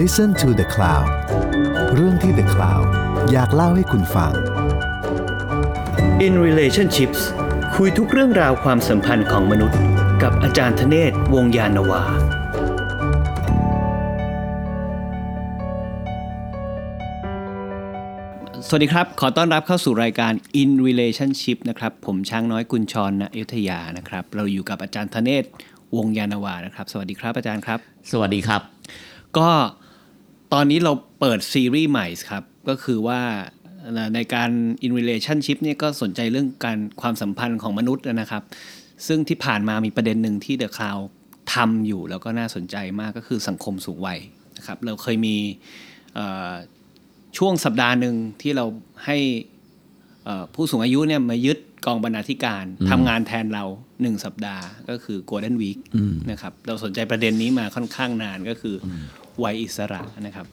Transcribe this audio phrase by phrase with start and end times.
[0.00, 1.08] Listen to the Cloud
[1.94, 2.86] เรื่องที่ The Cloud
[3.32, 4.32] อยากเล่าให้คุณฟัง
[6.26, 7.20] In Relationships
[7.76, 9.80] คุยทุกเรื่องราวความสัมพันธ์ของมนุษย์
[10.22, 12.02] กับอาจารย์ธเนศวงศ์ยานนาวา
[18.68, 20.32] สวัสดีครับ ขอต้อนรับเข้าสู่รายการ
[20.62, 25.44] In Relationship นะครับ ผมช้างน้อยกุญชรณอยุธยานะครับ เราอยู่กับอาจารย์ธเนศ
[25.96, 27.78] วงศ์ยานนาวานะครับ สวัสดีครับอาจารย์ครับ
[28.10, 28.62] สวัสดีครับ
[29.38, 29.50] ก็
[30.52, 33.20] ตอนนี้เราเปิดซีรีส์ใหม่ครับ ก็คือว่า
[34.14, 34.50] ในการ
[34.84, 38.42] in relationship เนี่ยก็สนใจเรื่องการความสัมพันธ์ของมนุษย์นะครับ
[39.06, 41.04] ซึ่งที่ผ่านมามีประเด็นหนึ่งที่ The Cloud
[41.54, 44.18] ทำอยู่แล้วก็น่าสนใจมากก็คือสังคมสูงวัย
[44.56, 45.36] นะครับ เราเคยมี
[46.14, 46.52] เอ่อ
[47.38, 48.64] ช่วงสัปดาห์หนึ่งที่เรา
[49.04, 49.18] ให้
[50.24, 53.64] เอ่อผู้สูงอายุเนี่ยมายึดกองบรรณาธิการทำงานแทนเรา
[54.02, 55.78] หนึ่งสัปดาห์ก็คือ Golden Week
[56.30, 58.86] นะครับ เราสนใจประเด็นนี้มาค่อนข้างนานก็คืออ
[59.44, 60.46] วัยอิสระนะครับ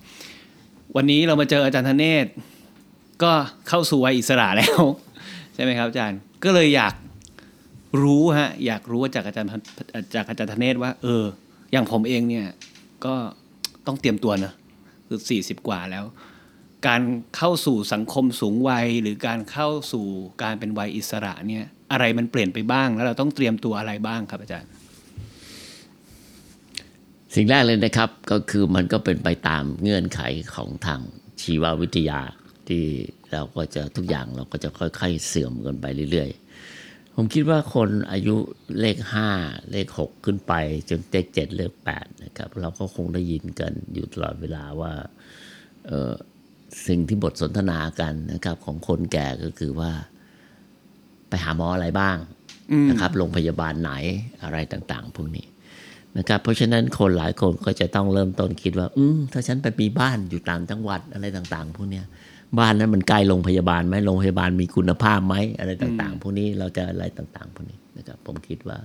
[0.95, 2.27] วันนี้เรามาเจออาจารย์ธเนศ
[3.23, 3.31] ก็
[3.67, 4.79] เข้าสู่วัยอิสระแล้ว
[5.53, 6.93] ใช่ไหมครับอาจารย์ก็เลยอยาก
[8.03, 9.49] รู้ฮะอยากรู้จากอาจารย์
[10.15, 11.23] จากอาจารย์ธเนศว่า เออ
[11.71, 12.47] อย่างผมเองเนี่ย
[13.05, 13.15] ก็
[13.87, 14.53] ต้องเตรียมตัวนะ
[15.07, 16.05] คือสี่สิบกว่าแล้ว
[16.87, 17.01] การ
[17.37, 20.05] เข้าสู่สังคมสูงวัย หรือการเข้าสู่
[20.43, 24.69] การเป็นวัยอิสระเนี่ยอะไรมันเปลี่ยนไปบ้างแล้วเราต้องเตรียมตัวอะไรบ้างครับอาจารย์
[27.35, 30.21] สิ่งแรกเลยนะครับก็คือมันก็เป็นไปตามเงื่อนไข
[30.55, 31.01] ของทาง
[31.41, 32.19] ชีววิทยา
[32.67, 32.83] ที่
[33.31, 36.29] เราก็จะทุกอย่างเราก็จะค่อย ๆ เสื่อมกันไปเรื่อย
[36.73, 38.35] ๆ ผมคิดว่าคนอายุ
[38.79, 39.29] เลขห้า
[39.71, 40.53] เลขหกขึ้นไป
[40.89, 44.93] จนเลขเจ็ดเลขแปดนะครับเราก็คงได้ยินกันอยู่ตลอดเวลาว่า
[45.87, 46.13] เออ
[46.87, 49.91] สิ่งที่บทสนทนากันนะครับ ของคนแก่ก็คือว่า
[51.29, 52.17] ไปหาหมออะไรบ้าง
[52.89, 53.91] นะครับโรงพยาบาลไหน
[54.43, 55.45] อะไรต่าง ๆ พวกนี้
[56.19, 62.05] นะครับเพราะฉะนั้นคนหลายคนก็จะต้องเริ่มต้นคิดว่า อืมถ้าฉันไปมีบ้านอยู่ต่างจังหวัดอะไรต่างๆ พวกเนี้ย
[62.59, 68.77] บ้านนั้นมันใกล้โรงพยาบาลไหมโรงพยาบาลมีคุณภาพไหมอะไรต่าง ๆ พวกนี้เราจะอะไรต่าง ๆ พวกนี้นะครับ ผมคิดว่า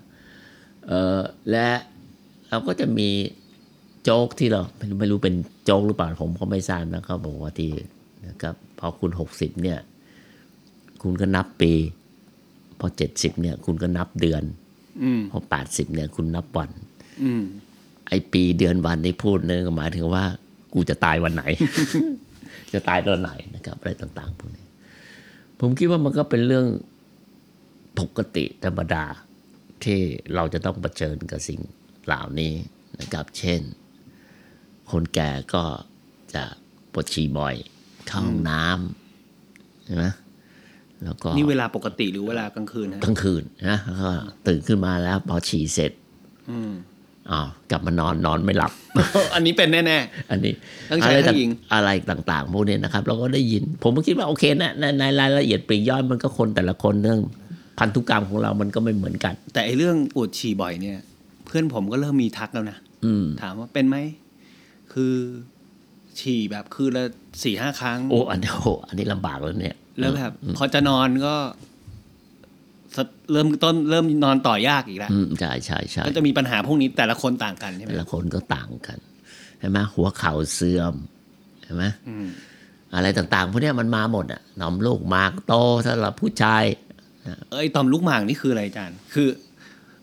[0.86, 1.68] เออและ
[2.48, 3.08] เราก็จะมี
[4.02, 5.34] โจ๊กที่เราไม่รู้ไม่รู้เป็น
[5.64, 7.70] โจ๊กหรือเปล่าผมก็ไม่ทราบนะเขาบอกว่าที่
[8.28, 9.78] นะครับพอคุณหกสิบเนี่ย
[11.02, 11.72] คุณก็นับปี
[12.80, 14.42] พอเจ็ดสิบเนี่ย คุณก็นับเดือน
[15.02, 16.93] อืมพอแปดสิบเนี่ย คุณนับวันอืม
[18.08, 20.24] ไอปีเดือนวันที่พูดเนี่ยก็หมายถึงว่า
[20.74, 21.44] กูจะตายวันไหน
[22.72, 24.66] จะตายตอนไหนนะครับอะไรต่าง ๆพวกนี้
[25.60, 26.66] ผมคิดว่ามันก็เป็นเรื่อง
[27.98, 29.04] ปกติธรรมดา
[29.84, 30.00] ที่
[30.34, 31.60] เราจะต้องเผชิญกับสิ่ง
[32.06, 32.52] เหล่านี้
[33.00, 33.60] นะครับ เช่น
[34.90, 35.64] คนแก่ก็
[36.34, 36.44] จะ
[36.92, 37.54] ปวดฉี่บ่อย
[38.08, 40.04] เข้าห้องน้ำใช่ไหม
[41.04, 44.10] แล้วก็นี่เวลาปกติหรือเวลากลางคืนฮะกลางคืนนะแล้วก็
[44.46, 45.92] ตื่นขึ้นมาแล้วพอฉี่เสร็จ
[47.30, 48.72] อืมอ้าวกลับมานอนนอนไม่หลับ
[49.34, 49.98] อันนี้เป็นแน่
[50.30, 50.54] อันนี้
[50.90, 57.20] ทั้งชายอะไรทั้งหญิงอะไรต่างๆ พวกนี้นะครับ เราก็ได้ยิน ผมก็คิดว่าโอเคนะในในรายละเอียดปลีกย่อยมันก็คนแต่ละคนเรื่อง
[57.78, 60.98] พันธุกรรมของเรามันก็ไม่เหมือนกันๆแต่ไอเรื่องปวดฉี่บ่อยเนี่ย
[61.44, 63.96] เพื่อนผมก็เริ่มมีทักแล้วนะอืมถามว่าเป็นไหม
[64.92, 65.14] คือ
[66.20, 67.04] ฉี่แบบคือละ
[67.42, 71.73] สี่ห้าครั้ง โอ้อันนี้โอ้อันนี้ลำบากแล้วเนี่ย แล้วแบบพอจะนอนก็สะ
[73.32, 78.98] เริ่มต้นเริ่มนอนต่อยากอีกแล้วอืมใช่ใช่ใช่ก็จะมีปัญหาพวกนี้แต่ละคนต่างกันใช่ไหมแต่ละคนก็ต่างกัน
[79.60, 80.94] ใช่ไหมหัวเข่าเสื่อม
[81.64, 82.26] ใช่ไหมอืม
[82.94, 85.54] อะไรต่างๆพวกเนี้ยมันมาหมดอะหนอมลูกหมากโต
[85.86, 86.64] สำหรับผู้ชาย
[87.52, 89.28] เอ้ยต่อมลูกหมากนี่คืออะไรอาจารย์ คือ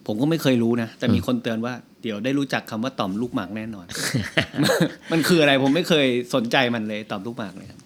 [0.07, 1.73] ผมก็ไม่เคยรู้นะแต่มีคนเตือนว่า
[2.03, 3.85] เดี๋ยวได้รู้จักคำว่าต่อมลูกหมากแน่นอน
[5.11, 7.79] มันคืออะไรผมไม่เคยสนใจมันเลยต่อมลูกหมากเลยครับ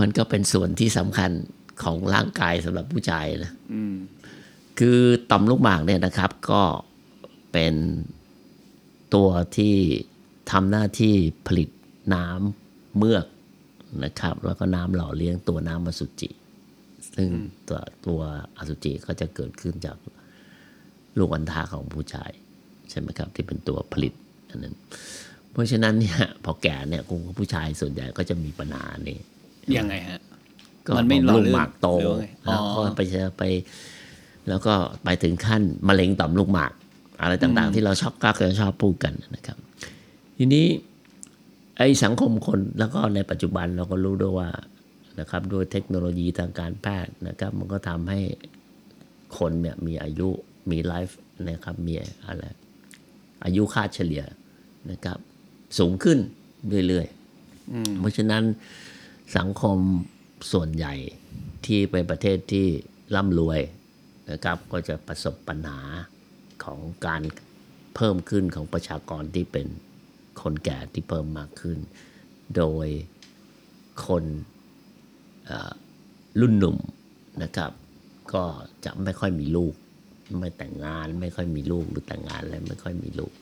[0.00, 1.30] มันก็เป็นส่วนที่สำคัญ
[1.82, 3.94] ของร่างกายสำหรับผู้ชายนะอืม
[4.78, 4.98] คือ
[5.30, 6.62] ต่อมลูกหมากเนี่ยนะครับ ก็
[7.52, 7.74] เป็น
[9.14, 9.76] ตัวที่
[10.50, 11.14] ทำหน้าที่
[11.46, 11.68] ผลิต
[12.14, 13.26] น้ำเมือก
[14.04, 16.30] นะครับ แล้วก็น้ำหล่อเลี้ยงตัวน้ำอสุจิ
[17.14, 17.30] ซึ่ง
[17.68, 18.20] ตัวตัว
[18.58, 19.96] อสุจิก็จะเกิดขึ้นจาก
[21.18, 22.30] ลูกอัณฑะของผู้ชาย
[22.90, 24.12] ใช่ไหมครับ ที่เป็นตัวผลิต
[24.50, 24.74] อันนั้น
[25.52, 29.18] เพราะฉะนั้นเนี่ยพอแก่เนี่ยกลุ่มผู้ชายส่วนใหญ่ก็จะมีปัญหานี้
[29.76, 30.23] ยังไงฮะก็
[30.98, 33.42] มันไม่หล่อลูกลื่นหมากโตหรือว่าไงอ๋แล้วอก็ไปเจอไป
[34.48, 36.72] แล้วก็ไปถึงขั้นมะเร็งต่อมลูกหมาก
[37.22, 39.58] อะไรต่างๆ ที่เราชอบก็เคยชอบพูดกันนะครับ
[40.38, 40.66] ทีนี้
[41.78, 44.48] ไอ้สังคมคนแล้วก็ในปัจจุบันเราก็รู้ด้วยว่า
[45.20, 48.20] นะครับด้วยเทคโนโลยีทางการแพทย์นะครับ มันก็ทำให้
[49.38, 50.28] คนเนี่ยมีอายุ
[50.70, 51.94] มีไลฟ์นะครับมี
[52.26, 52.44] อะไร
[53.44, 54.24] อายุค่าเฉลี่ย
[54.90, 55.18] นะครับ
[55.78, 56.18] สูงขึ้น
[56.88, 58.42] เรื่อยๆเพราะฉะนั้น
[59.36, 59.78] สังคม
[60.52, 60.94] ส่วนใหญ่
[61.66, 62.66] ที่เป็นประเทศที่
[63.14, 63.60] ร่ำรวย
[64.30, 65.80] นะครับก็จะประสบปัญหา
[66.64, 67.22] ของการ
[67.94, 69.66] เพิ่มขึ้นของประชากรที่เป็น
[70.42, 71.78] คนแก่ที่เพิ่มมากขึ้น
[72.56, 72.86] โดย
[74.06, 74.24] คน
[76.40, 76.76] รุ่นหนุ่ม
[77.42, 77.70] นะครับ
[78.34, 78.44] ก็
[78.84, 79.74] จะไม่ค่อยมีลูก
[80.40, 83.32] ไม่แต่งงาน ไม่ค่อยมีลูกหรือแต่งงานแล้วไม่ค่อยมีลูก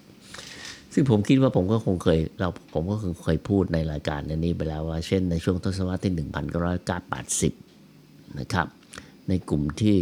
[0.93, 6.13] ซึ่งผมคิดว่าผมก็คงเคยเราผมก็คงเคยพูดในรายการในนี้ไปแล้วว่าเช่นในช่วงทศวรรษที่
[7.51, 8.67] 1980 นะครับ
[9.29, 9.97] ในกลุ่มที่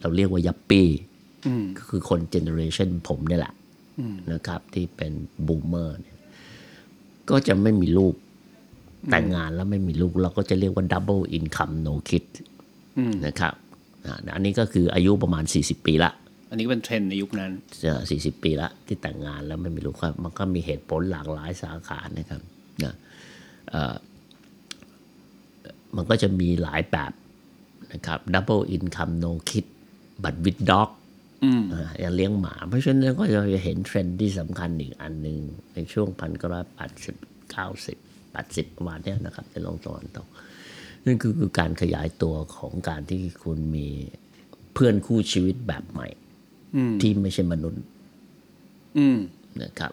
[0.00, 0.88] เราเรียกว่า yuppie
[1.78, 3.54] ก็คือคน generation ผมเนี่ยแหละ
[4.32, 5.12] นะครับ ที่เป็น
[5.46, 6.16] boomer เนี่ย
[7.30, 8.14] ก็จะไม่มีลูก
[9.10, 12.24] แต่งงานแล้วไม่มีลูก เราก็จะเรียกว่า double income no kid
[13.26, 13.54] นะครับ
[14.04, 16.12] อ่าอันนี้ก็คืออายุประมาณ 40 ปีละ
[16.48, 17.52] อันนี้ก็เป็นเทรนด์ในยุคนั้น
[18.10, 22.42] สี่สิบปีละที่แต่งงานแล้วไม่มีลูกครับ มันก็มีเหตุผลหลากหลายสาขานะครับ
[22.84, 22.94] นะ
[23.70, 23.94] เอ่อ
[25.96, 27.12] มันก็จะมีหลายแบบ
[27.92, 29.66] นะครับ double income no kid
[30.22, 30.88] but with dog
[31.72, 35.38] อ่ายังเลี้ยงหมา เพราะฉะนั้นก็จะเห็นเทรนด์ที่สำคัญอีกอันหนึ่ง
[35.74, 37.16] ในช่วงพันเก้าร้อยแปดสิบ
[37.50, 37.98] เก้าสิบ
[38.32, 40.26] แปดสิบประมาณเนี้ยนะครับในโลกตะวันตก
[41.04, 43.88] นั่นคือคือการขยายตัวของการที่คุณมี
[44.74, 46.08] เพื่อนคู่ชีวิตแบบใหม่
[47.02, 47.82] ที่ไม่ใช่มนุษย์
[48.98, 49.18] อืม
[49.62, 49.92] นะครับ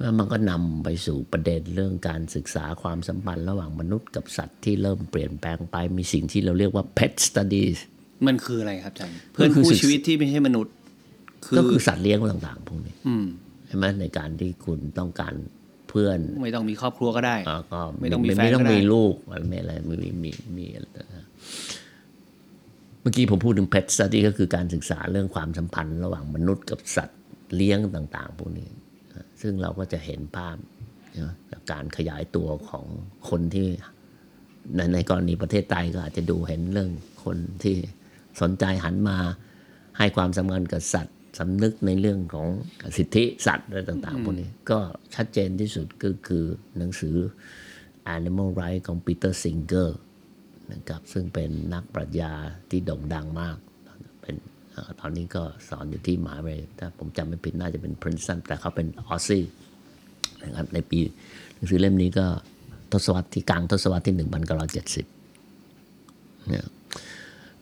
[0.00, 7.76] แล้วมันก็นำไปสู่ประเด็นเรื่องการศึกษาความสัมพันธ์ระหว่างมนุษย์กับสัตว์ที่เริ่มเปลี่ยนแปลงไปมีสิ่งที่เราเรียกว่า pet studies
[8.26, 10.72] มันคืออะไรครับอาจารย์เพื่อนก็คือคู่ศึกชีวิตที่ไม่ใช่มนุษย์
[11.44, 13.26] คือก็คือสัตว์เลี้ยงต่างๆพวกนี้อืม
[13.66, 15.34] ใช่ไหมในการที่คุณต้องการ
[15.88, 20.66] เพื่อน ไม่ต้องมีครอบครัวก็ได้อ่าก็ไม่ต้องมีแฟนไม่ต้องก็ได้มีลูกอะไรไม่อะไรมีมีมี
[23.08, 27.18] เมื่อกี้ผมพูดถึง pet study ก็คือการศึกษาเรื่องความสัมพันธ์ ระหว่างมนุษย์กับสัตว์
[27.54, 28.68] เลี้ยงต่างๆ พวกนี้
[29.40, 30.56] ซึ่งเราก็จะเห็นภาพ
[31.50, 32.86] จากการขยายตัวของ
[33.28, 33.68] คนที่
[34.76, 36.90] ในในกรณีประเทศไทยก็อาจจะดูเห็นเรื่อง
[37.24, 37.76] คนที่
[38.40, 39.18] สนใจหันมา
[39.98, 42.48] ให้ความสำคัญกับสัตว์สำนึกในเรื่องของ
[42.96, 44.78] สิทธิสัตว์อะไรต่างๆพวกนี้ก็
[45.14, 46.44] ชัดเจนที่สุดก็คือ
[46.78, 47.16] หนังสือ
[48.16, 49.90] Animal Rights ของ Peter Singer
[50.72, 52.32] นะครับซึ่งเป็นนักปรัชญา
[52.70, 53.56] ที่โด่งดังมาก
[54.20, 54.34] เป็น
[55.00, 59.44] ตอนนี้ก็สอนอยู่ที่มหาวิทยาลัยถ้าผมจำไม่ผิดน่าจะเป็น Princeton แต่เขาเป็นออซซี่
[60.42, 60.98] นะครับในปี
[61.54, 62.26] หนังสือเล่มนี้ก็
[62.92, 64.24] ทศวรรษที่กลางทศวรรษที่ 1970
[66.48, 66.66] เนี่ย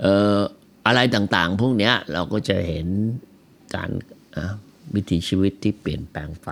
[0.00, 0.40] เอ่อ
[0.86, 2.86] อะไรต่างๆ พวกเนี้ยเราก็จะเห็น
[3.74, 3.90] การ
[4.94, 6.50] วิถีชีวิตที่เปลี่ยนแปลงไป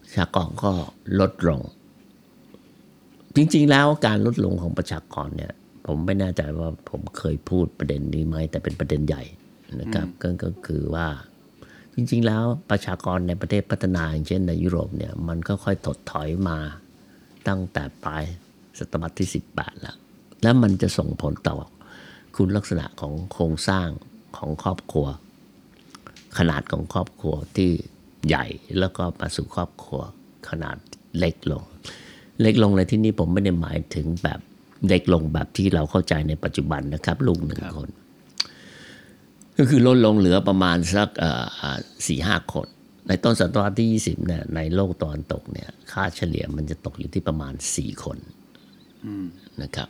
[0.00, 0.72] ประชากรก็
[1.20, 1.60] ลดลง
[3.36, 5.52] จริง ๆ แล้วการลดลงของประชากรเนี่ย
[5.86, 9.22] ผมไม่แน่ใจว่าผมเคยพูดประเด็นนี้ไหมแต่เป็นประเด็นใหญ่
[9.80, 11.08] นะครับก็ก็คือว่า
[11.94, 16.58] จริง ๆ แล้วประชากรในประเทศพัฒนาอย่างเช่นในยุโรปเนี่ยมันก็ค่อยถดถอยมา
[17.48, 18.24] ตั้งแต่ปลาย
[18.78, 19.96] ศตวรรษที่ 18 แล้ว
[20.42, 21.56] แล้วมันจะส่งผลต่อ
[22.36, 23.88] คุณลักษณะของโครงสร้าง
[24.36, 25.06] ของครอบครัว
[26.38, 27.70] ขนาดของครอบครัวที่
[28.28, 28.46] ใหญ่
[28.78, 30.00] แล้วก็มาสู่ครอบครัว
[30.48, 30.76] ขนาด
[31.18, 31.64] เล็กลง
[32.42, 34.40] เล็กลงในที่นี้ผมไม่ได้หมายถึงแบบ
[34.88, 37.90] เล็กลงแบบที่เราเข้าใจในปัจจุบันนะครับ ลูกหนึ่งคน
[39.58, 41.08] ก็คือลดลงเหลือประมาณสัก
[42.06, 42.66] สี่ห้าคน
[43.08, 48.18] ในต้นศตวรรษที่ 20เนี่ยในโลกตะวันตกเนี่ย ค่าเฉลี่ยมันจะตกอยู่ที่ประมาณ4คน
[49.62, 49.88] นะครับ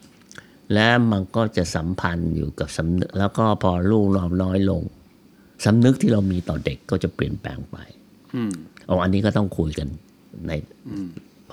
[0.73, 4.83] และมันก็จะสัมพันธ์อยู่กับสำนึกแล้วก็พอลูกนอมน้อยลง
[5.65, 7.77] สำนึกที่เรามีต่อเด็กก็จะเปลี่ยนแปลงไป
[8.35, 8.53] อืม
[8.87, 9.89] เอาอันนี้ก็ต้องคุยกัน
[10.47, 10.53] ใน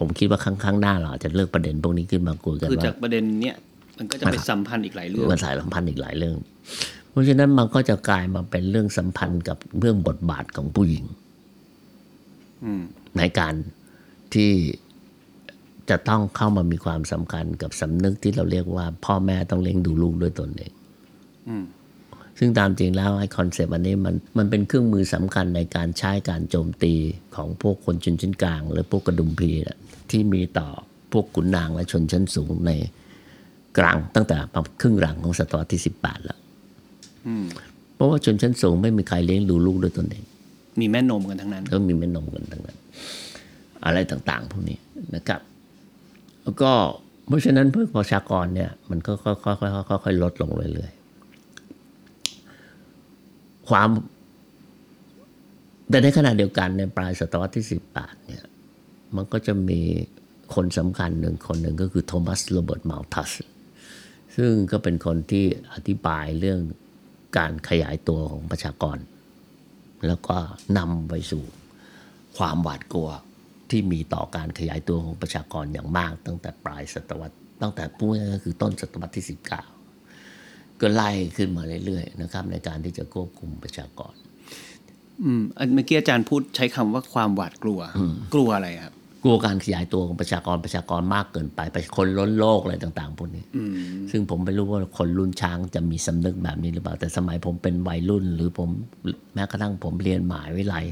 [0.01, 3.55] ผมคิดว่าครั้งข้างหน้าเราอาจจะเลือกประเด็นพวกนี้ขึ้นมาคุยกันคือว่าจากประเด็นเนี้ย
[3.97, 6.37] มันก็จะไปสัมพันธ์อีกหลายเรื่องมันสายสัมพันธ์อีกหลายเรื่อง
[7.09, 11.05] เพราะฉะนั้นมันก็จะกลายมาเป็นเรื่องสัมพันธ์กับเรื่องบทบาทของผู้หญิง
[12.63, 12.83] อืม
[13.17, 13.53] ในการ
[14.33, 14.51] ที่
[15.89, 20.71] จะต้องเข้ามามีความสำคัญกับสำนึกที่เราเรียกว่า พ่อแม่ต้องเลี้ยงดูลูกด้วยตนเอง
[21.49, 21.65] อืม
[22.39, 26.93] ซึ่งตามจริงแล้วไอ้คอนเซปต์อันนี้มันมันเป็นเครื่องมือสำคัญในการใช้การโจมตี
[27.35, 29.77] ของพวกคนชนชั้นกลาง หรือพวกกระฎุมพีน่ะ
[30.11, 30.67] ที่มีต่อ
[31.11, 32.71] พวกขุนนางและชนชั้นสูงใน
[33.77, 34.37] กลางตั้งแต่
[34.81, 36.39] ครึ่งหลังของศตวรรษที่สิบแปดแล้ว
[37.27, 37.45] อืม
[37.95, 40.23] เพราะว่าชนชั้นสูงไม่มีใครเลี้ยงดูลูกด้วยตนเอง
[40.79, 42.77] มีแม่นมกันทั้งนั้นก็มีแม่นมกันทั้งนั้น
[43.85, 44.77] อะไรต่างๆพวกนี้
[45.15, 45.41] นะครับ
[46.43, 46.71] แล้วก็
[47.27, 53.89] เพราะฉะนั้นเพื่อประชากรเนี่ย มันก็ค่อยๆค่อยๆค่อยๆลดลงเรื่อยๆความ
[55.89, 58.43] แต่ในขณะเดียวกันในปลายศตวรรษที่สิบแปดเนี่ย
[59.15, 59.79] มันก็จะมี
[60.55, 63.31] คนสำคัญหนึ่งคนหนึ่งก็คือโทมัสโรเบิร์ตมาลทัส
[64.35, 66.59] ซึ่งก็เป็นคนที่อธิบายเรื่อง
[67.37, 68.97] การขยายตัวของประชากร
[70.07, 70.37] แล้วก็
[70.77, 71.43] นำไปสู่
[72.37, 73.09] ความหวาดกลัว
[73.69, 79.25] ที่มีต่อการขยายตัวของประชากรอย่างมาก ตั้งแต่ปลายศตวรรษตั้งแต่พูดง่ายๆก็คือต้นศตวรรษที่
[80.01, 84.13] 19 ก็ไล่ขึ้นมาเรื่อยๆนะครับ ในการที่จะควบคุมประชากร
[85.23, 87.79] อืมอันเมื่อกี้อาจารย์พูดใช้คำว่าความหวาดกลัว
[88.33, 93.73] กลัวอะไรครับ กลัวการขยายตัวของประชากรประชากรมากเกินไปไปคนล้นโลกอะไรต่าง ๆพวกนี้อืม
[94.11, 98.69] ซึ่งผมไม่รู้ว่าคนรุ่นช้างจะมีสำนึกแบบนี้หรือเปล่า แต่สมัยผมเป็นวัยรุ่น หรือผม
[99.33, 100.85] แม้กระทั่งผมเรียนหมหาวิทยาลัย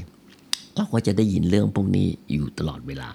[0.74, 3.08] เราก็จะได้ยินเรื่องพวกนี้อยู่ตลอดเวลา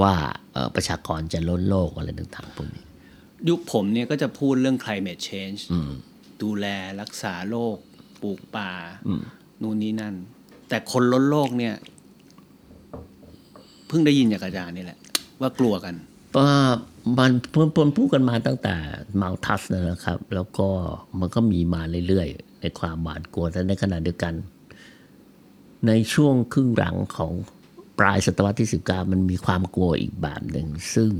[0.00, 0.12] ว่า
[0.52, 2.84] เอ่อประชากรจะล้นโลกอะไรต่างๆพวกนี้
[3.48, 5.60] ยุคผมเนี่ยก็จะพูดเรื่อง climate change
[6.42, 6.66] ดูแล
[7.00, 7.76] รักษาโลก
[8.22, 8.70] ปลูกป่า
[9.62, 10.14] นู่นนี่นั่น
[10.68, 11.74] แต่คนล้นโลกเนี่ย
[13.90, 14.98] เพิ่งได้ยินจากอาจารย์นี่แหละ
[15.40, 15.94] ว่ากลัวกัน
[16.36, 16.50] ว่า
[17.18, 18.74] มันเพิ่มพูดกันมาตั้งแต่
[19.20, 20.68] มาทัสนะครับ แล้วก็
[21.18, 24.34] มันก็มีมาเรื่อยๆ ในความหวาดกลัวแต่ในขณะเดียวกัน
[25.86, 27.32] ในช่วงครึ่งหลังของ
[27.98, 31.10] ปลายศตวรรษที่ 19 มันมีความกลัวอีกแบบหนึ่ง ซึ่ง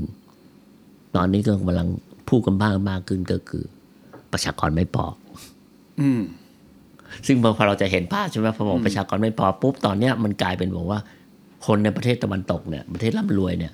[1.15, 1.87] ตอนนี้ก็กำลัง
[2.27, 3.63] พูดกันมากมากขึ้นก็คือ
[4.31, 5.05] ประชากรไม่พอ
[6.01, 6.21] อืม
[7.25, 10.99] ซึ่งพอเราจะเห็นภาพใช่ไหมพอบอกประชากรไม่พอปุ๊บตอนเนี้ยมันกลายเป็นบอกว่า
[11.65, 13.73] คนในประเทศตะวันตกเนี่ยประเทศร่ำรวยเนี่ย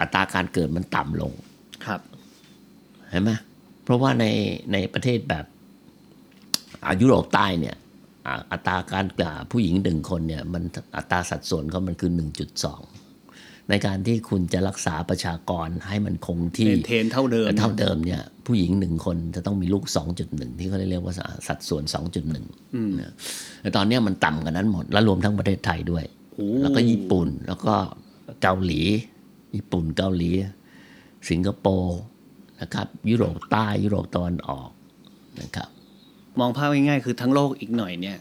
[0.00, 1.32] อัตราการเกิดมันต่ำลง
[1.86, 2.00] ครับ
[3.10, 3.30] เห็นไหม
[3.84, 4.24] เพราะว่าใน
[4.72, 5.44] ในประเทศแบบ
[6.88, 7.76] อายุโรปใต้เนี่ย
[8.26, 10.62] อ่าอัตราการอ่าผู้หญิงหนึ่งคนเนี่ยมัน
[10.96, 12.10] อัตราสัดส่วนเขามันคือ
[12.90, 19.84] 1.2 ในการที่คุณจะรักษาประชากรให้มันคงที่เทนเท่าเดิมเท่าเดิมเนี่ย ผู้หญิงหนึ่งคนจะต้องมีลูก
[20.22, 21.14] 2.1 ที่เขาเรียกว่า
[21.48, 21.82] สัดส่วน
[22.16, 22.30] 2.1
[23.00, 23.12] นะ
[23.60, 26.15] แต่ตอนเนี้ยมันต่ำกว่านั้นหมด แล้วรวมทั้งประเทศไทยด้วยโอ้
[26.62, 27.74] แล้วก็ญี่ปุ่น แล้วก็
[28.42, 28.80] เกาหลี
[29.56, 30.30] ญี่ปุ่นเกาหลี
[31.30, 31.98] สิงคโปร์
[32.60, 34.70] นะครับ ยุโรปใต้ยุโรปตะวันออก
[35.40, 35.68] นะครับ
[36.40, 38.18] มองภาพง่ายๆคือทั้งโลกอีกหน่อยเนี่ย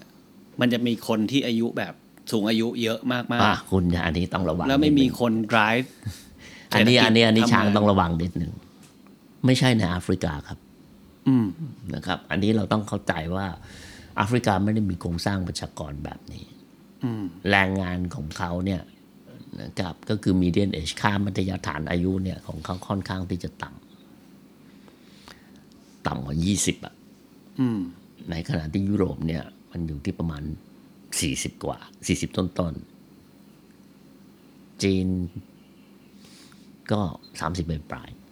[0.60, 1.94] มันจะมีคนที่อายุแบบ
[2.32, 5.88] สูงอายุเยอะมากอะคุณอันนี้ต้องระวังๆแล้วไม่มีนิดนึงคน drive
[6.74, 8.52] อันนี้อันนี้อันนี้เศรษฐกิจช้างทำต้องระวังนิดหนึ่ง
[9.46, 10.58] ไม่ใช่ในแอฟริกาครับ
[11.28, 11.46] อืม
[11.96, 13.48] นะครับ อันนี้เราต้องเข้าใจว่า
[14.18, 16.55] แอฟริกาไม่ได้มีโครงสร้างประชากรแบบนี้อืม
[17.50, 18.82] แรงงานของเขาเนี่ย
[19.62, 26.94] นะครับก็คือ median age ค่ามัธยฐานอายุเนี่ยของเขาค่อนข้างที่จะต่ำต่ำกว่า20อะ
[27.60, 27.80] อืม
[28.30, 30.44] ในขณะที่ยุโรปเนี่ย มันอยู่ที่ประมาณ
[31.04, 35.08] 40กว่า40ต้นต้นๆจีน
[36.92, 37.02] ก็
[37.40, 38.25] 30เป็นปลายๆ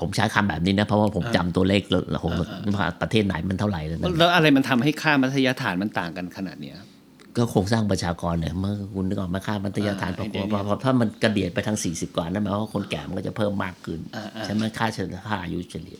[0.00, 6.88] ผมใช้คำแบบนี้นะ เพราะว่าผมจำตัวเลขแล้วผมว่าประเทศไหนมันเท่าไหร่แล้วนะแล้วอะไรมันทำให้ค่ามัธยฐานมันต่างกันขนาดเนี้ยครับ
[7.36, 15.98] ก็โครงสร้างประชากรเนี่ยเมื่อคุณนึกออกไหมาค่ามัธยฐานพอ่าอไอ้เดี๋ยวพอพอถ้ามันกระเดียดไปทาง 40 กว่านั่นหมายความว่าคนแก่มันก็จะเพิ่มมากขึ้นอ่าอ่าใช่ไหมค่าเฉลี่ยค่าอายุเฉลี่ย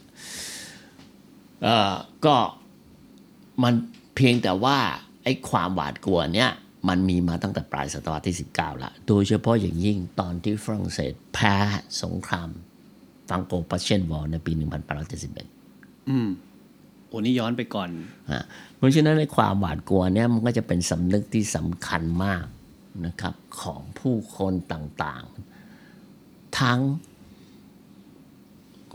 [1.63, 1.93] เอ่อ
[2.25, 2.37] ก็
[3.63, 3.75] มัน
[4.17, 4.77] เพียงแต่ว่า
[5.25, 6.51] ไอ้ความหวาดกลัวเนี่ย
[6.89, 11.55] มันมีมาตั้งแต่ปลายศตวรรษที่ 19 ละ โดยเฉพาะอย่างยิ่งตอนที่ฝรั่งเศสแพ้
[12.03, 12.49] สงคราม
[13.31, 14.53] ฟังโกปัชเชนวอร์ในปี
[15.11, 16.29] 1871 อืม
[17.09, 17.91] โอ้นี่ย้อนไปก่อน
[18.31, 18.43] อะ
[18.77, 22.45] เพราะฉะนั้นในความหวาดกลัวเนี่ยมันก็จะเป็นสำนึกที่สำคัญมาก
[23.07, 26.81] นะครับ ของผู้คนต่างๆ ทั้ง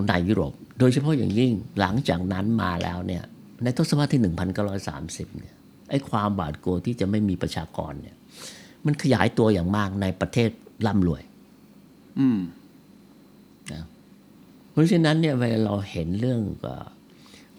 [0.07, 3.23] ในยุโรป โดยเฉพาะอย่างยิ่งหลังจากนั้นมาแล้วเนี่ย
[3.63, 4.21] ในทศวรรษที่
[4.79, 5.55] 1930 เนี่ย
[5.89, 8.15] ไอ้ความหวาดกลัวที่จะไม่มีประชากรเนี่ย
[8.85, 10.49] มันขยายตัวอย่างมากในประเทศ
[10.87, 11.23] ร่ำรวย
[12.19, 12.39] อืม
[14.73, 16.85] เพราะฉะนั้นเนี่ยเวลาเราเห็นเรื่องเอ่อ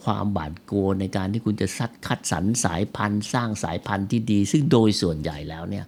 [0.05, 5.85] ความบาดกลัวในการที่คุณจะซัดคัดสรรสายพันธุ์ สร้างสายพันธุ์ที่ดี ซึ่งโดยส่วนใหญ่แล้วเนี่ย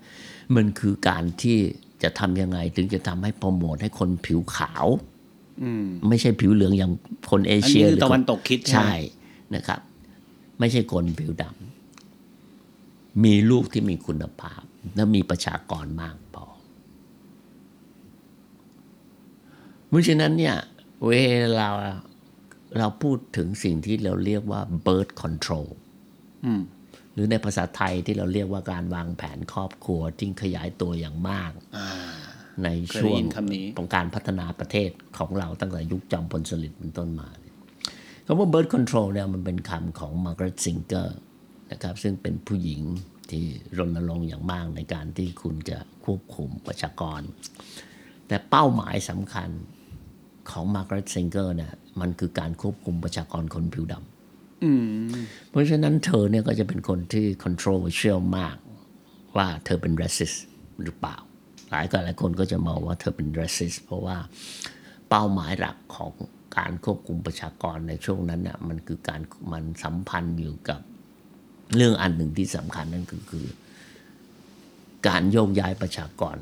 [0.57, 1.59] มันคือการที่
[2.03, 4.87] จะทำยังไงถึงจะทำให้โปรโมทให้คนผิวขาว
[5.63, 6.93] อืมไม่ใช่ผิวเหลืองอย่าง
[7.31, 8.95] คนเออันเชีนี้ยคือหรืตะวันคตกคิดใช่ใช่ไหม
[9.55, 9.81] นะครับ
[10.59, 14.63] ไม่ใช่คนผิวดำมีลูกที่มีคุณภาพ
[14.95, 16.47] และมีประชากรมากพอ
[19.89, 20.57] เพราะฉะนั้นเนี่ย
[21.09, 21.13] เว
[21.59, 21.69] ลา
[22.79, 25.69] เราพูดถึงสิ่งที่เราเรียกว่า birth control
[26.47, 26.63] อืม
[27.13, 31.89] หรือในภาษาไทยที่เราเรียกว่าการวางแผนครอบครัวที่ขยายตัวอย่างมากอ่า
[32.63, 37.55] ในเคยได้ช่วงยินคำนี้ของการพัฒนาประเทศของเราตั้งแต่ยุคจอมพลสฤษดิ์เป็นต้นมาเนี่ย
[38.27, 41.09] คำว่า birth control เนี่ยมันเป็นคำของ Margaret Singer
[41.71, 42.83] นะครับ ซึ่งเป็นผู้หญิง
[43.31, 43.45] ที่
[43.79, 47.21] รณรงค์อย่างมากในการที่คุณจะควบคุมประชากร
[48.29, 49.51] แต่เป้าหมายสำคัญ
[50.51, 54.85] ของ Margaret Singer เนี่ยมันคือการควบคุมประชากรคนผิวดำอืม
[55.51, 58.57] เพราะฉะนั้นเธอเนี่ยก็จะเป็นคนที่ controversial มาก
[59.37, 60.37] ว่าเธอเป็น racist
[60.83, 61.17] หรือเปล่า
[61.71, 64.17] หลายก็หลายคนก็จะมองว่าเธอเป็น racist เพราะว่า
[65.09, 66.13] เป้าหมายหลักของ
[66.59, 69.21] การควบคุมประชากรในช่วงนั้นน่ะมันคือการ
[69.53, 70.81] มันสัมพันธ์อยู่กับ
[71.77, 73.47] เรื่องอันหนึ่งที่สำคัญนั่นก็คือ
[75.09, 76.37] การโยกย้ายประชากร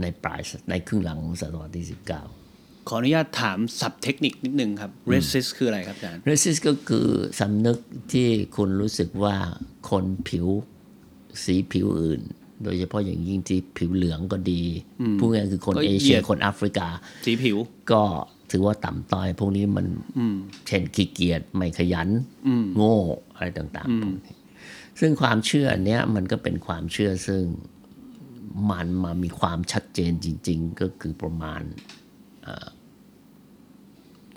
[0.00, 2.45] ในปลายในครึ่งหลังของศตวรรษที่ 19
[2.88, 7.08] ขออนุญาตถามสับเทคนิคนิดนึงครับ resist คืออะไรครับอาจารย์ resist ก็คือ
[7.40, 7.78] สำนึก
[8.12, 9.36] ที่คุณรู้สึกว่า
[9.90, 10.46] คนผิว
[11.44, 12.20] สีผิวอื่น
[12.62, 14.62] โดยเฉพาะอย่างยิ่งที่ผิวเหลืองก็ดี
[15.18, 16.88] พูดง่ายๆคือคนก็เอเชียเหยียดคนแอฟริกา
[17.24, 17.56] สีผิว
[17.92, 18.02] ก็
[18.50, 19.86] ถือว่าต่ำต้อยพวกนี้มัน
[20.66, 22.08] เช่นขี้เกียจไม่ขยัน
[22.76, 22.96] โง่
[23.34, 24.34] อะไรต่างๆพวกนี้
[25.00, 27.42] ซึ่งความเชื่อเนี้ยมันก็เป็นความเชื่อซึ่ง
[28.70, 32.05] มันมามีความชัดเจนจริง ๆ ก็คือประมาณเอ่อ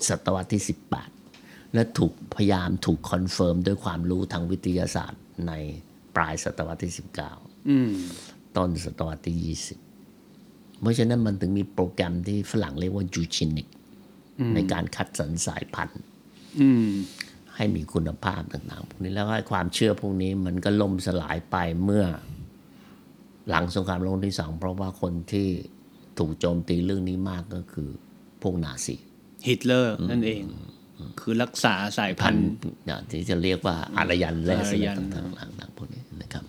[0.08, 0.62] ศตวรรษที่
[1.18, 5.52] 18 และถูกพยายามถูก confirm ด้วยความรู้ทางวิทยาศาสตร์ใน
[6.16, 6.92] ปลายศตวรรษที่
[7.68, 9.56] อืม19ต้นศตวรรษที่
[10.16, 13.66] 20 เพราะฉะนั้นมันถึงมีโปรแกรมที่ฝรั่งเรียกว่า eugenic
[14.54, 16.00] ในการคัดสรรสายพันธุ์
[16.60, 16.88] อืม
[17.56, 22.04] ให้มีคุณภาพต่างๆ พวกนี้แล้วก็ความเชื่อพวกนี้มันก็ล่มสลายไปเมื่อ
[23.48, 25.48] หลังสงครามโลกที่สองเพราะว่าคนที่
[26.20, 27.88] ถูกโจมตีเรื่องนี้มากก็คือ
[28.42, 28.96] พวกนาซี
[29.46, 30.42] ฮิตเลอร์นั่นเอง
[31.20, 32.48] คือรักษาสายพันธุ์
[32.86, 36.44] อย่างที่จะเรียกว่าอารยันและอารยันต่างๆต่างๆพวกนี้นะครับ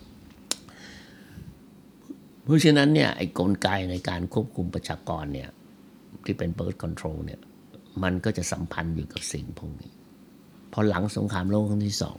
[2.44, 5.50] เพราะฉะนั้นเนี่ยไอ้กลไกในการควบคุมประชากรเนี่ย
[6.24, 7.40] ที่เป็น birth control เนี่ย
[8.02, 9.92] มันก็จะสัมพันธ์อยู่กับสิ่งพวกนี้
[10.72, 12.18] พอหลังสงครามโลกครั้งที่สอง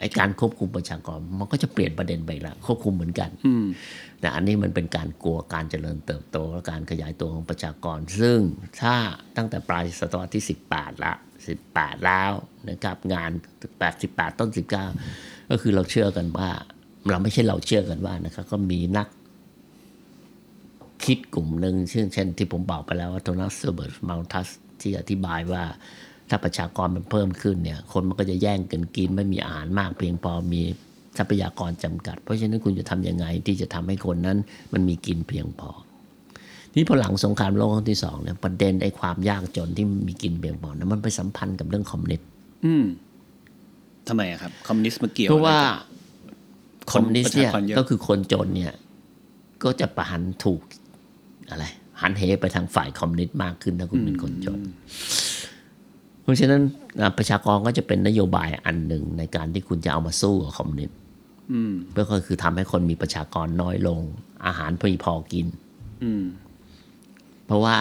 [0.00, 3.66] ไอ้การควบคุมประชากรมันก็จะเปลี่ยนประเด็นไปละควบคุมเหมือนกันอืม
[4.20, 8.38] แต่อันนี้มันเป็นการกลัวการเจริญเติบโตและการขยายตัวของประชากร ซึ่ง
[8.80, 8.94] ถ้า
[9.36, 11.12] ตั้งแต่ปลายศตวรรษที่ 18 ละ
[11.60, 12.32] 18 แล้ว
[12.70, 13.30] นะครับปลาย
[13.84, 16.50] 18 ต้น 19 ก็คือเราเชื่อกันว่า
[17.10, 19.08] เราไม่ใช่เราเชื่อกันว่านะครับก็มีนัก
[21.04, 24.48] คิดกลุ่มหนึ่งซึ่งเช่นที่ผมบอกไปแล้วว่าโทนัสเซอร์เบิร์ตมัลทัส
[24.80, 25.64] ที่อธิบายว่า
[26.30, 30.62] ถ้าประชากรมันเพิ่มขึ้นเนี่ย คนมันก็จะแย่งกันกินไม่มีอาหารมากเพียงพอมี
[31.18, 34.38] ทรัพยากรจำกัด เพราะฉะนั้นคุณจะทำยังไงที่จะทำให้คนนั้น
[34.72, 35.70] มันมีกินเพียงพอ
[36.76, 42.26] นี่พอหลังสงครามโลกครั้งที่สองเนี่ยประเด็นไอ้ความยากจนที่มีกินเพียงพอนะมันไปสัมพันธ์กับเรื่องคอมมิวนิสต์
[42.64, 42.84] อืม
[44.08, 45.72] ทำไมอะครับคอมมิวนิสต์มาเกี่ยวเพราะว่าอไกั
[46.86, 48.74] บคอมมิวนิสต์เนี่ยประชากรเยอะก็คือคนจนเนี่ย
[49.64, 50.60] ก็จะประหันถูก
[51.50, 51.64] อะไร
[52.00, 54.58] หันเหไปทางฝ่ายคอมมิวนิสต์มากขึ้นถ้าคุณเป็นคนจน
[56.22, 56.62] เพราะฉะนั้น
[57.00, 60.96] อะประชากรก็จะเป็นนโยบายอันหนึ่งในการที่คุณจะเอามาสู้กับคอมมิวนิสต์
[61.52, 64.00] อืมก็คือทำให้คนมีประชากรน้อยลง
[64.46, 65.46] อาหารพอพอกิน
[66.04, 66.24] อืม
[67.46, 67.76] เพราะว่า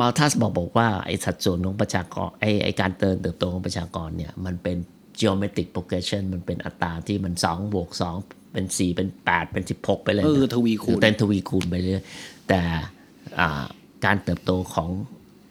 [0.00, 4.76] มัลทัสบอกบอกว่าไอ้สัดส่วนของประชากรไอ้ไอ้การเติบเติบโตของประชากรเนี่ย มันเป็น
[5.20, 7.90] geometric progression มันเป็นอัตราที่มัน2บวก
[8.22, 12.04] 2เป็น 4 เป็น 8 เป็น 16 ไปเลยเออนะทวีคูณเป็นทวีคูณไปเรื่อย
[12.48, 12.60] แต่
[13.38, 13.64] อ่า
[14.04, 14.90] การเติบโตของ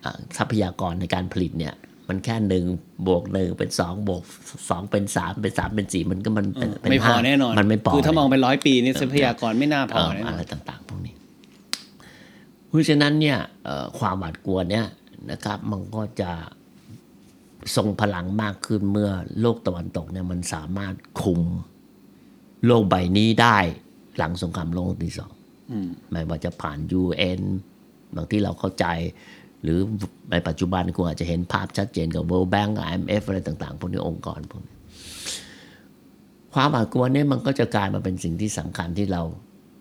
[0.03, 1.73] อาทรัพยากรในการผลิตเนี่ย
[2.09, 2.65] มันแค่หนึ่ง
[3.07, 4.21] บวกหนึ่งเป็นสองบวก
[4.69, 11.15] สองเป็นสามเป็นสามเป็นสี่มันก็มันเป็นเป็นไม่พอห้าแน่นอนมันไม่พอคือถ้ามองเป็นร้อยปีนี่ทรัพยากรไม่น่าพอเอ่อแน่นออะไรนต่าง ๆ พวกนี้
[12.67, 14.85] เพราะฉะนั้นเนี่ยเอ่อความหวาดกลัวเนี่ย
[15.31, 16.31] นะครับ มันก็จะ
[17.75, 19.11] ทรงพลังมากขึ้นเมื่อ
[19.41, 21.41] โลกตะวันตกเนี่ยมันสามารถคุม
[22.65, 23.57] โลกใบนี้ได้
[24.17, 25.31] หลังสงครามโลกที่สอง
[25.71, 27.41] อืมไม่ว่าจะผ่าน UN
[28.15, 28.85] บางที่เราเข้าใจ
[29.63, 29.79] หรือ
[30.31, 34.75] ในปัจจุบันคุณอาจจะเห็นภาพชัดเจนกับ World Bank IMF อะไรต่างๆ พวกนี้องค์กรพวกนี้
[36.53, 39.21] ความหวาดกลัวเนี่ยมันก็จะกลายมาเป็นสิ่งที่สำคัญที่เรา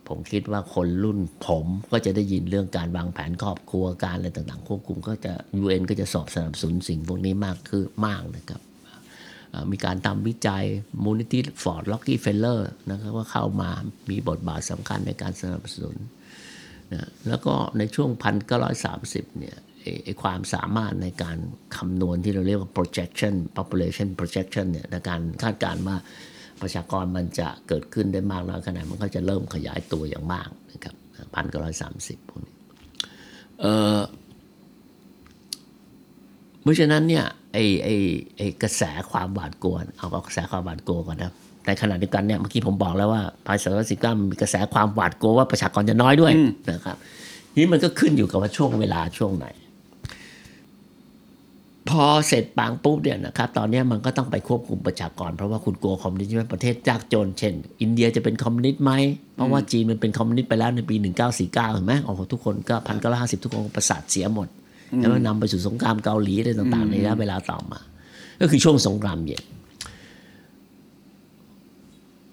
[0.09, 8.61] ผมคิดว่าคนรุ่นผมก็จะได้ยินเรื่องการวางแผนครอบครัวการอะไรต่างๆ ควบคุมก็จะ UN ก็จะสอบสนับสนุนสิ่งพวกนี้มากคือมากนะครับ
[9.71, 10.63] มีการทำวิจัย
[11.03, 13.69] มูลนิธิฟอร์ดร็อกกี้เฟลเลอร์นะครับว่าเข้ามา
[14.09, 15.95] มีบทบาทสำคัญในการสนับสนุน
[16.93, 18.09] นะแล้วก็ในช่วง
[18.73, 19.57] 1930 เนี่ย
[20.23, 21.37] ความสามารถในการ
[21.77, 25.97] คำนวณที่เราเรียกว่า projection population projection เนี่ยในการคาดการณ์ว่า
[26.61, 30.95] ประชากรมันจะเกิดขึ้นได้มากน้อยขนาดมันก็จะเริ่มขยายตัวอย่างมากนะครับ
[31.33, 32.53] พันเก้าร้อยสามสิบพวกนี้
[33.61, 33.65] เอ
[33.97, 33.99] อ
[36.61, 37.95] เพราะฉะนั้นเนี่ยไอ้ไอ้
[38.37, 41.31] ไอ้กระแสความหวาดกลัวเอากระแสความหวาดกลัวก่อนนะ
[41.67, 46.33] ในขณะเดียวกันเนี่ยเมื่อกี้ผมบอกแล้วว่าปลายศตวรรษสิบเก้ามันมีกระแสความหวาดกลัวว่าประชากรจะน้อยด้วย
[46.71, 46.97] นะครับ
[47.57, 49.47] นี่มันก็ขึ้นอยู่กับว่าช่วงเวลาช่วงไหน
[51.89, 58.91] พอเสร็จปางปุ๊บเนี่ยนะครับตอนนี้มันก็ต้องไปควบคุมประชากร เพราะว่าคุณกลัวคอมมิวนิสต์ใช่ไหมประเทศยากจนเช่น อินเดียจะเป็นคอมมิวนิสต์ไหม
[59.35, 60.95] เพราะว่าจีนมันเป็นคอมมิวนิสต์ไปแล้วในปี
[61.35, 64.47] 1949เห็นไหมโอ้โหทุกคนก็พันเก้าร้อยห้าสิบทุกคนประสาทเสียหมด
[64.97, 67.79] แล้วนนำไปสู่สงครามเกาหลีอะไรต่างๆในระยะเวลาต่อมา
[68.41, 69.43] ก็คือช่วงสงครามเย็น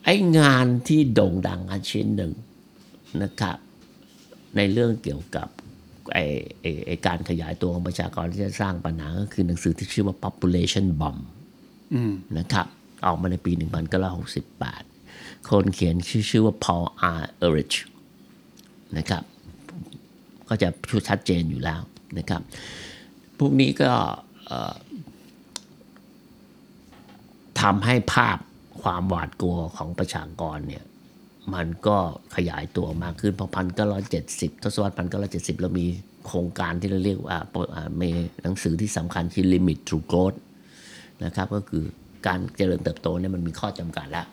[0.04, 2.32] ไอ้งานที่โด่งดังอันชิ้นหนึ่ง
[3.22, 3.56] นะครับ
[4.56, 5.48] ในเรื่องเกี่ยวกับ
[6.14, 6.24] ไอ้
[6.60, 11.18] ไอ้ไอ้การขยายตัวของประชากรที่จะสร้างปัญหาก็คือหนังสือที่ชื่อว่า population bomb
[11.94, 12.66] อืมนะครับ
[13.06, 13.52] ออกมาในปี
[14.70, 16.84] 1968 คนเขียนชื่อชื่อว่า Paul
[17.18, 17.22] R.
[17.44, 17.76] Ehrlich
[18.96, 19.22] นะครับ
[20.48, 20.68] ก็จะ
[21.08, 21.80] ชัดเจนอยู่แล้ว
[22.18, 22.42] นะครับ
[23.38, 23.90] พวกนี้ก็
[24.46, 24.74] เอ่อ
[27.60, 28.38] ทำให้ภาพ
[28.82, 30.84] ความหวาดกลัวของประชากรเนี่ย
[31.54, 31.96] มันก็
[32.36, 35.86] ขยายตัวมากขึ้นพอพันเก้าร้อยเจ็ดสิบทศวรรษพันเก้าร้อยเจ็ดสิบเรามี
[36.26, 37.38] โครงการที่เราเรียกว่า
[37.74, 38.10] อ่ามี
[38.42, 40.38] หนังสือที่สำคัญคือ Limit to Growth
[41.24, 41.84] นะครับก็คือ
[42.26, 44.26] การเจริญเติบโตเนี่ยมันมีข้อจำกัดแล้ว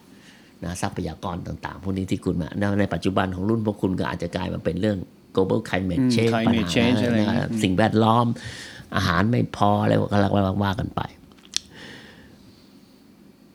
[0.64, 2.48] นะทรัพยากรต่างๆ พวกนี้ที่คุณมา
[2.80, 4.98] ในปัจจุบันของรุ่นพวกคุณก็อาจจะกลายมาเป็นเรื่อง
[5.36, 8.26] global climate อืม change ปัญ climate หา change อะไรอย่างเงี้ยนะสิ่งแวดล้อม
[8.96, 10.32] อาหารไม่พออะไรก็แล้ว
[10.64, 11.02] ว่ากันไป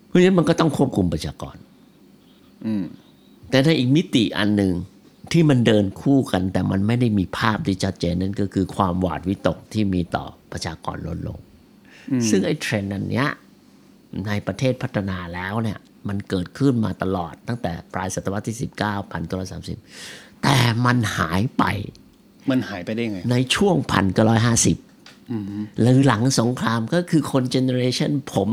[0.06, 1.56] เพราะฉะนั้นมันก็ต้องควบคุมประชากร
[2.66, 2.84] อืม
[3.52, 4.72] แต่ในอีกมิติอันหนึ่ง
[5.32, 11.38] ที่มันเดินคู่กันแต่มันไม่ได้มีภาพที่ชัดเจนนั่นก็คือความหวาดวิตกที่มีต่อประชากรลดลง
[12.28, 13.28] ซึ่งไอ้เทรนด์อันเนี้ย
[14.26, 19.78] ในประเทศพัฒนาแล้วเนี่ย มันเกิดขึ้นมาตลอดตั้งแต่ปลายศตวรรษที่ 19พันเก้าร้อยสามสิบ
[20.42, 21.64] แต่มันหายไป
[22.50, 24.76] มันหายไปได้ไง ในช่วงพันเก้าร้อยห้าสิบ
[25.80, 28.48] หรือหลังสงครามก็คือคน generation ผม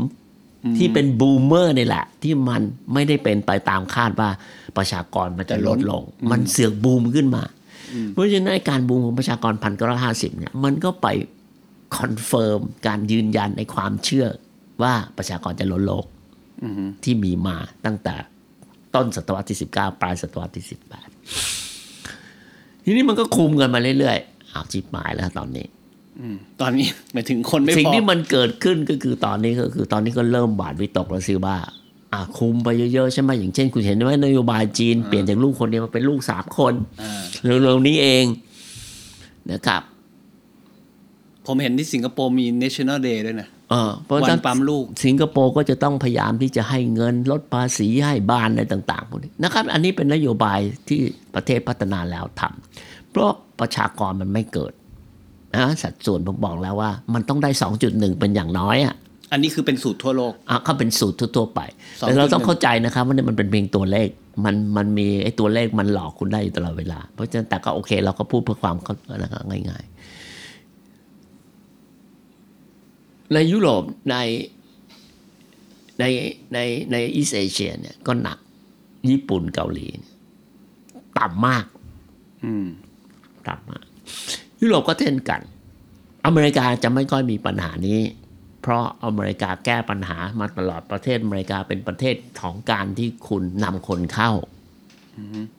[0.76, 4.30] ที่เป็น boomer นี่แหละ ที่มันไม่ได้เป็นไปตามคาดว่า
[4.78, 7.44] ประชากรมันจะลดลง มันเสือกบูมขึ้นมา
[8.12, 11.06] เพราะฉะนั้นไอ้การบูมของประชากรพันเก้าร้อยห้าสิบเนี่ยมันก็ไป
[11.98, 14.26] confirm การยืนยันในความเชื่อ
[14.82, 16.04] ว่าประชากรจะลดลง
[17.04, 17.56] ที่มีมา
[17.86, 18.14] ตั้งแต่
[18.94, 21.08] ต้นศตวรรษที่สิบเก้าปลายศตวรรษที่สิบแปด
[22.84, 25.66] ทีนี้มันก็คุมกันมาเรื่อยๆอ้าวฉิบหายแล้วตอนนี้
[26.60, 31.74] ตอนนี้หมายถึงคนไม่สิ่งพอที่มันเกิดขึ้นก็คือตอนนี้ก็คือ ตอนนี้ก็เริ่มปริวิตกแล้วสิว่าอะ
[32.38, 37.12] คุมไปเยอะๆใช่ไหมอย่างเช่น คุณเห็นไหมนโยบายจีนเปลี่ยนจากลูกคนเดียวมาเป็นลูกสามคนอ่า
[37.62, 38.24] เร็วๆนี้เอง
[39.50, 39.82] นะครับ
[41.46, 51.00] ผมเห็นที่สิงคโปร์มี national day ด้วยนะเออเพราะวันฉะนั้นปั๊มลูก สิงคโปร์ก็จะต้องพยายามที่จะให้เงินลดภาษีให้บ้านอะไรต่างๆพวกนี้นะครับ อันนี้เป็นนโยบายที่
[51.34, 54.72] ประเทศพัฒนาแล้วทำเพราะประชากรมันไม่เกิด
[55.54, 57.50] นะสัดส่วนผมบอกแล้วว่า มันต้องได้
[57.84, 58.94] 2.1 เป็นอย่างน้อยอะ
[59.32, 61.60] อันนี้คือเป็นสูตรทั่วโลกอะก็เป็นสูตรทั่วๆไป
[62.00, 64.08] สองแต่เราต้องจุดหนึ่งเข้าใจนะครับว่าเนี่ยมันเป็นเพียงตัวเลข
[64.44, 69.84] มันมันมีไอ้ตัวเลขมันหลอกคุณได้อยู่ตลอดเวลา เพราะฉะนั้นแต่ก็โอเคเราก็พูดเพื่อความเข้านะครับง่าย
[72.38, 74.16] ๆ ในยุโรปใน
[75.98, 76.04] ใน
[76.52, 76.58] ใน
[76.92, 78.38] ในอีสเอเชียเนี่ยก็หนัก
[79.10, 80.14] ญี่ปุ่นเกาหลีเนี่ย
[81.18, 81.64] ต่ำมาก
[82.44, 82.66] อืม
[83.48, 83.84] ต่ำมาก
[84.60, 85.40] ยุโรปก็เช่นกัน
[86.26, 87.98] อเมริกาจะไม่ค่อยมีปัญหานี้
[88.62, 94.32] เพราะอเมริกาแก้ปัญหามาตลอดประเทศอเมริกาเป็นประเทศของการที่คุณนำคนเข้า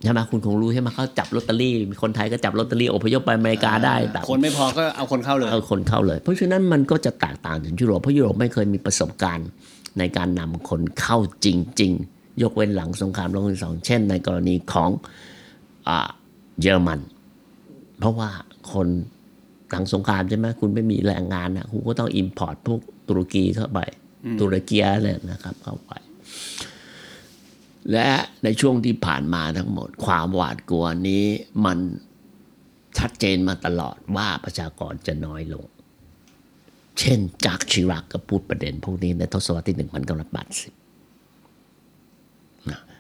[0.04, 9.48] ใช่ไหมคุณคงรู้ใช่ไหมเขาจับลอตเตอรี่มีคนไทยก็จับลอตเตอรี่อพยพไปอเมริกาได้แต่คนไม่พอก็เอาคนเข้าเลยเอาคนเข้าเลย เพราะฉะนั้นมันก็จะแตกต่างจากยุโรปเพราะยุโรปไม่เคยมีประสบการณ์
[10.00, 11.48] ในการนำคนเข้าจ
[11.82, 14.90] ริง ๆ ยกเว้นหลังสงครามโลกครั้งที่สองเช่น ในกรณีของ
[15.88, 16.08] อ่า
[16.62, 17.00] เยอรมัน
[18.00, 18.30] เพราะว่า
[18.72, 18.88] คน
[19.72, 23.80] หลังสงครามใช่ไหมคุณไม่มีแรงงานนะคุณก็ต้อง import พวกตุรกีเข้าไป
[24.42, 25.92] ตุรกีเลยนะครับ เข้าไป
[27.92, 28.10] และ
[28.44, 31.26] ในช่วงที่ผ่านมาทั้งหมด ความหวาดกลัวนี้
[31.66, 31.78] มัน
[32.98, 35.66] ชัดเจนมาตลอดว่าประชากรจะน้อยลง
[37.00, 40.74] เช่นจากชิรักก็พูดประเด็นพวกนี้ในทศวรรษที่หนึ่งพันเก้าร้อยแปดสิบ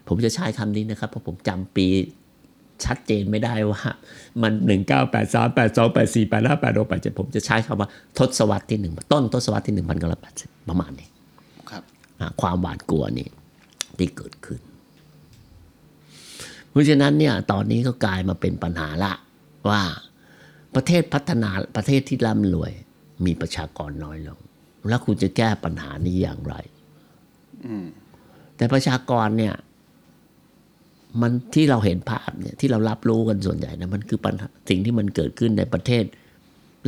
[0.07, 1.87] ผมจะใช้คำนี้นะครับ เพราะผมจำปี
[2.85, 3.81] ชัดเจนไม่ได้ว่า
[4.41, 11.07] มันหนึ่งเก้าแปดสามแปดสองแปดสี่แปดห้าแปดหกแปดเจ็ดผมจะใช้คำว่าทศวรรษที่หนึ่งต้นทศวรรษที่หนึ่งพันเก้าร้อยแปดสิบประมาณนี้
[11.69, 11.83] ครับ
[12.19, 13.27] อะความหวาดกลัวนี่
[13.97, 14.61] ที่เกิดขึ้น
[16.69, 19.13] เพราะฉะนั้นเนี่ยตอนนี้ก็กลายมาเป็นปัญหาละ
[19.69, 19.81] ว่า
[20.75, 22.71] ประเทศพัฒนาประเทศที่ร่ำรวย
[23.25, 24.39] มีประชากรน้อยลง
[24.89, 26.55] แล้วคุณจะแก้ปัญหานี้อย่างไร
[28.55, 29.53] แต่ประชากรเนี่ย
[31.21, 36.03] มันที่เราเห็นภาพเนี่ยที่เรารับรู้กันส่วนใหญ่นะมันคือปัญหาสิ่งที่มันเกิดขึ้นในประเทศ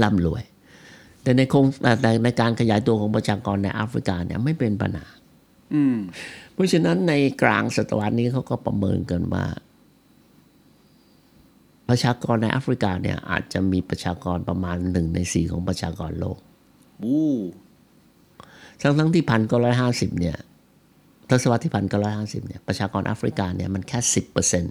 [0.03, 0.43] ร่ำรวย
[1.23, 1.65] แต่ในโครง
[2.01, 5.05] แต่ในการขยายตัวของประชากรในแอฟริกาเนี่ยไม่เป็นปัญหา
[5.73, 5.97] อืม
[6.53, 9.45] เพราะฉะนั้นในกลางศตวรรษนี้เขาก็ประเมินกันว่า
[11.89, 16.37] ประชากรในแอฟริกาเนี่ย อาจจะมีประชากรประมาณหนึ่งในสี่ของประชากรโลก
[17.03, 17.33] อู้
[18.81, 20.52] ทั้งทั้งที่พันก็ร้อยห้าสิบเนี่ยท
[21.43, 24.63] ศวรรษที่พันก็ร้อยห้าสิบเนี่ยประชากรแอฟริกาเนี่ยมันแค่สิบเปอร์เซ็น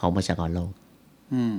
[0.00, 0.70] ของประชากรโลก
[1.34, 1.56] อืม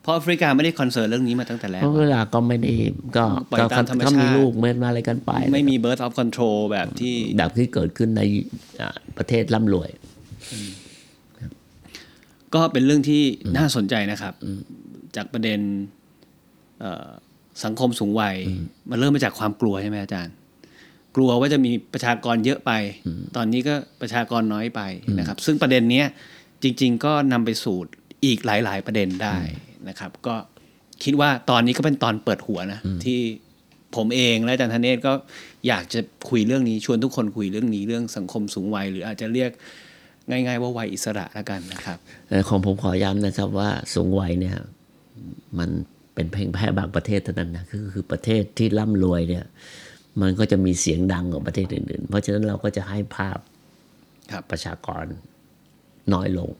[0.00, 2.72] เพราะแอฟริกาไม่ได้คอนเซิร์นเรื่องนี้มาตั้งแต่แรกเพราะเวลาก็ไม่ได้
[3.16, 8.22] ก็ปล่อยก็ตามธรรมชาติก็มีลูกเมื่อมาอะไรกันไป ไม่มี birth of control แบบที่แบบที่เกิดขึ้นใน
[8.80, 9.90] อ่าประเทศร่ำรวย
[12.54, 13.22] ก็เป็นเรื่องที่
[13.56, 14.34] น่าสนใจนะครับ
[15.16, 15.60] จากประเด็น
[16.80, 17.08] เอ่อ
[17.64, 18.36] สังคมสูงวัย
[18.90, 20.34] มันเริ่มมาจากความกลัวใช่ไหมอาจารย์
[21.18, 22.72] กลัวว่าจะมีประชากรเยอะไป
[23.36, 24.80] ตอนนี้ก็ประชากรน้อยไป
[25.18, 26.06] นะครับ ซึ่งประเด็นเนี้ย
[26.62, 27.76] จริง ๆ ก็นำไปสู่
[28.24, 29.36] อีกหลาย ๆ ประเด็นได้
[29.88, 30.34] นะครับ ก็
[31.04, 33.20] คิดว่าตอนนี้ก็เป็นตอนเปิดหัวนะที่
[33.96, 35.12] ผมเองและอาจารย์ธเนศก็
[35.68, 39.50] อยากจะคุยเรื่องนี้ชวนทุกคนคุยเรื่องนี้เรื่องสังคมสูงวัย หรืออาจจะเรียก
[40.30, 44.56] ง่าย ๆ ว่าวัยอิสระแล้วกันนะครับแต่ของผมขอย้ำนะครับว่าสูงวัยเนี่ย
[45.58, 45.70] มัน
[46.14, 49.44] เป็นเพียงแค่บางประเทศเท่านั้นนะคือคือประเทศที่ร่ำรวยเนี่ย
[50.20, 53.38] มันก็จะมีเสียงดังกว่าประเทศอื่น ๆ เพราะฉะนั้นเราก็จะให้ภาพ
[54.32, 55.04] ครับประชากร
[56.12, 56.50] น้อยลง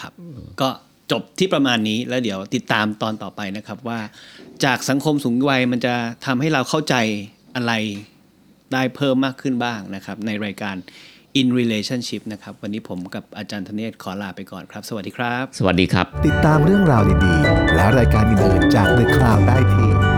[0.00, 0.12] ครับ
[0.60, 0.68] ก็
[1.12, 4.00] จบที่ประมาณนี้แล้วเดี๋ยวติดตามตอนต่อไปนะครับว่า
[4.64, 5.94] จากสังคมสูงวัยมันจะ
[6.26, 6.94] ทำให้เราเข้าใจ
[7.56, 7.72] อะไร
[8.72, 10.76] ได้เพิ่มมากขึ้นบ้างนะครับ ในรายการ
[11.40, 20.03] In Relationship นะครับ วันนี้ผมกับอาจารย์ธเนศขอลาไปก่อนครับ สวัสดีครับ สวัสดีครับ ติดตามเรื่องราวดีๆ และรายการอื่นๆจาก The Cloud ได้ที่